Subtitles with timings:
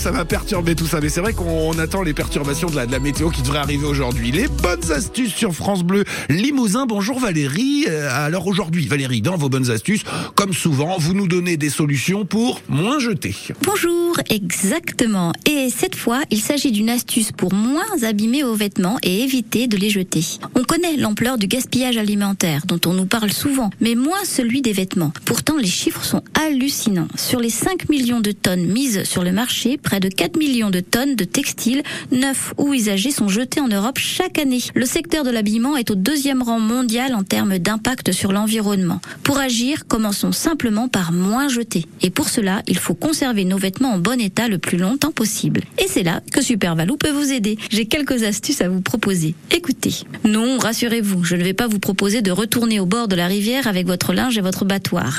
[0.00, 0.98] ça va perturber tout ça.
[1.02, 4.32] Mais c'est vrai qu'on attend les perturbations de la, météo qui devraient arriver aujourd'hui.
[4.32, 6.86] Les bonnes astuces sur France Bleu Limousin.
[6.86, 7.84] Bonjour Valérie.
[7.86, 10.02] Euh, Alors aujourd'hui, Valérie, dans vos bonnes astuces,
[10.36, 13.34] comme souvent, vous nous donnez des solutions pour moins jeter.
[13.66, 15.34] Bonjour, exactement.
[15.44, 19.76] Et cette fois, il s'agit d'une astuce pour moins abîmer vos vêtements et éviter de
[19.76, 20.24] les jeter.
[20.54, 24.72] On connaît l'ampleur du gaspillage alimentaire dont on nous parle souvent, mais moins celui des
[24.72, 25.12] vêtements.
[25.26, 27.08] Pourtant, les chiffres sont hallucinants.
[27.16, 30.78] Sur les 5 millions de tonnes mises sur le marché, près de 4 millions de
[30.78, 34.60] tonnes de textiles neufs ou usagés sont jetés en Europe chaque année.
[34.76, 39.00] Le secteur de l'habillement est au deuxième rang mondial en termes d'impact sur l'environnement.
[39.24, 41.86] Pour agir, commençons simplement par moins jeter.
[42.02, 45.62] Et pour cela, il faut conserver nos vêtements en bon état le plus longtemps possible.
[45.78, 47.58] Et c'est là que Super Valou peut vous aider.
[47.68, 49.34] J'ai quelques astuces à vous proposer.
[49.50, 50.04] Écoutez.
[50.22, 53.66] Non, rassurez-vous, je ne vais pas vous proposer de retourner au bord de la rivière
[53.66, 55.18] avec votre linge et votre battoir.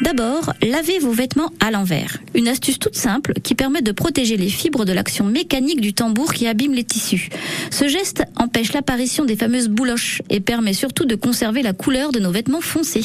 [0.00, 2.18] D'abord, lavez vos vêtements à l'envers.
[2.34, 6.32] Une astuce toute simple qui permet de protéger les fibres de l'action mécanique du tambour
[6.32, 7.30] qui abîme les tissus.
[7.70, 12.20] Ce geste empêche l'apparition des fameuses bouloches et permet surtout de conserver la couleur de
[12.20, 13.04] nos vêtements foncés.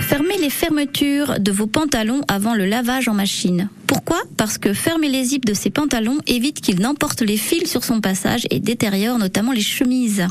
[0.00, 3.68] Fermez les fermetures de vos pantalons avant le lavage en machine.
[3.88, 4.22] Pourquoi?
[4.36, 8.00] Parce que fermer les zips de ces pantalons évite qu'ils n'emportent les fils sur son
[8.00, 10.24] passage et détériore notamment les chemises.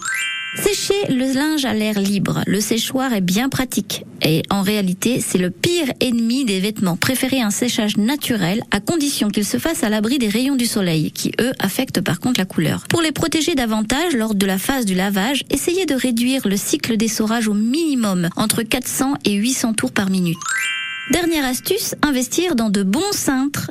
[0.55, 2.41] Sécher le linge à l'air libre.
[2.45, 4.03] Le séchoir est bien pratique.
[4.21, 6.97] Et en réalité, c'est le pire ennemi des vêtements.
[6.97, 11.11] Préférez un séchage naturel à condition qu'il se fasse à l'abri des rayons du soleil,
[11.11, 12.83] qui eux affectent par contre la couleur.
[12.89, 16.97] Pour les protéger davantage lors de la phase du lavage, essayez de réduire le cycle
[16.97, 20.37] d'essorage au minimum, entre 400 et 800 tours par minute.
[21.11, 23.69] Dernière astuce, investir dans de bons cintres,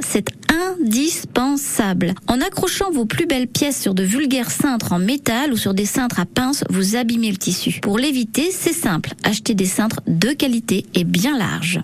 [0.61, 2.15] indispensable.
[2.27, 5.87] En accrochant vos plus belles pièces sur de vulgaires cintres en métal ou sur des
[5.87, 7.81] cintres à pince, vous abîmez le tissu.
[7.83, 11.81] Pour l'éviter, c'est simple, achetez des cintres de qualité et bien larges.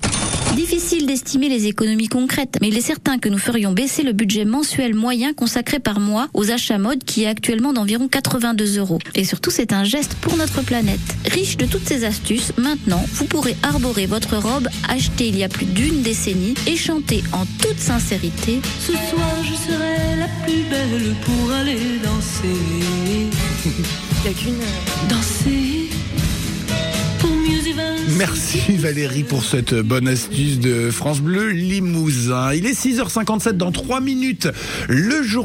[0.54, 4.44] Difficile d'estimer les économies concrètes, mais il est certain que nous ferions baisser le budget
[4.44, 8.98] mensuel moyen consacré par mois aux achats mode qui est actuellement d'environ 82 euros.
[9.14, 11.00] Et surtout, c'est un geste pour notre planète.
[11.26, 15.48] Riche de toutes ces astuces, maintenant, vous pourrez arborer votre robe achetée il y a
[15.48, 21.14] plus d'une décennie et chanter en toute sincérité Ce soir je serai la plus belle
[21.24, 23.30] pour aller danser.
[24.24, 24.54] Il a qu'une...
[25.08, 25.90] Danser
[27.18, 28.02] pour mieux évincer.
[28.18, 32.52] Merci Valérie pour cette bonne astuce de France Bleu Limousin.
[32.52, 34.48] Il est 6h57 dans 3 minutes.
[34.88, 35.26] Le jour